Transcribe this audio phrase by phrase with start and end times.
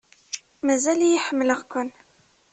[0.65, 1.89] Mazal-iyi ḥemmleɣ-ken.